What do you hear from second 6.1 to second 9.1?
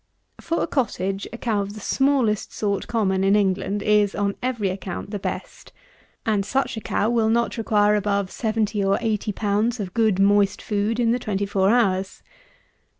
and such a cow will not require above 70 or